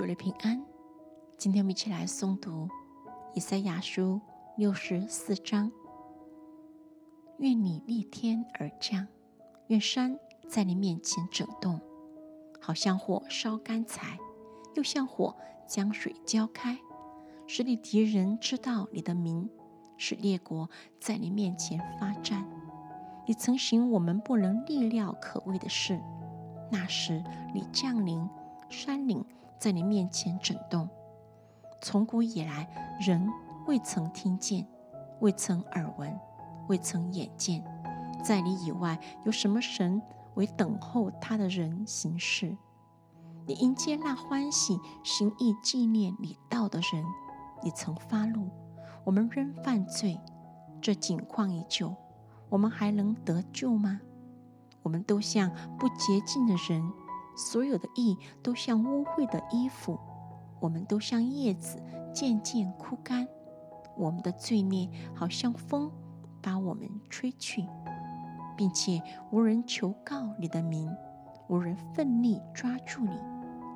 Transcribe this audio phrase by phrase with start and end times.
[0.00, 0.64] 主的平安。
[1.36, 2.66] 今天我们一起来诵读
[3.34, 4.18] 以赛亚书
[4.56, 5.70] 六十四章。
[7.36, 9.06] 愿你逆天而降，
[9.66, 10.18] 愿山
[10.48, 11.78] 在你面前震动，
[12.62, 14.18] 好像火烧干柴，
[14.74, 15.36] 又像火
[15.66, 16.78] 将水浇开，
[17.46, 19.50] 使你敌人知道你的名，
[19.98, 22.48] 使列国在你面前发战。
[23.26, 26.00] 你曾行我们不能力料可畏的事，
[26.72, 27.22] 那时
[27.52, 28.26] 你降临，
[28.70, 29.22] 山岭
[29.60, 30.88] 在你面前震动。
[31.82, 33.30] 从古以来，人
[33.66, 34.66] 未曾听见，
[35.20, 36.18] 未曾耳闻。
[36.68, 37.62] 未曾眼见，
[38.24, 40.00] 在你以外有什么神
[40.34, 42.56] 为等候他的人行事？
[43.44, 47.04] 你迎接那欢喜行义纪念你道的人，
[47.62, 48.48] 你曾发怒，
[49.04, 50.18] 我们仍犯罪，
[50.80, 51.94] 这景况依旧，
[52.48, 54.00] 我们还能得救吗？
[54.82, 56.92] 我们都像不洁净的人，
[57.40, 59.98] 所有的意都像污秽的衣服，
[60.60, 63.26] 我们都像叶子渐渐枯干，
[63.96, 65.90] 我们的罪孽好像风。
[66.42, 67.66] 把我们吹去，
[68.56, 70.90] 并且无人求告你的名，
[71.50, 73.14] 无人奋力抓住你。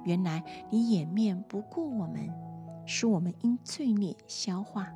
[0.04, 2.26] 原来你掩面不顾我们，
[2.86, 4.88] 使我们因罪孽消化。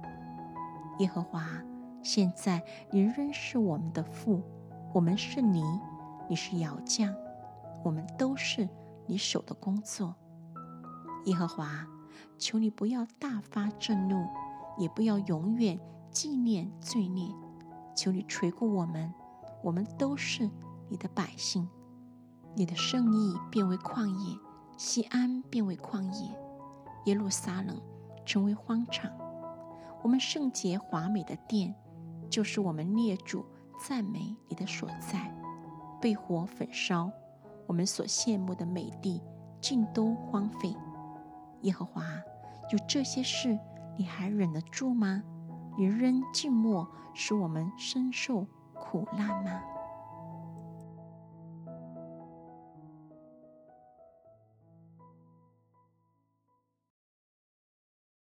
[0.98, 1.46] 耶和华，
[2.02, 4.42] 现在你仍是我们的父，
[4.94, 5.62] 我们是你，
[6.26, 7.14] 你是窑匠，
[7.84, 8.68] 我们都是
[9.06, 10.14] 你手的工作。
[11.24, 11.86] 耶和华，
[12.38, 14.26] 求你不要大发震怒，
[14.78, 15.78] 也不要永远
[16.10, 17.34] 纪念罪孽。
[17.94, 19.12] 求你垂顾我们，
[19.62, 20.48] 我们都是
[20.88, 21.68] 你的百姓。
[22.54, 24.38] 你的圣意变为旷野，
[24.76, 26.36] 西安变为旷野，
[27.06, 27.80] 耶路撒冷
[28.24, 29.10] 成为荒场。
[30.02, 31.74] 我们圣洁华美的殿，
[32.30, 33.44] 就是我们列主
[33.84, 35.32] 赞美你的所在，
[36.00, 37.10] 被火焚烧。
[37.68, 39.22] 我们所羡慕的美地，
[39.60, 40.74] 尽都荒废。
[41.60, 42.02] 耶和华，
[42.72, 43.58] 有这些事，
[43.98, 45.22] 你还忍得住吗？
[45.76, 49.60] 你仍静默，使我们深受苦难吗？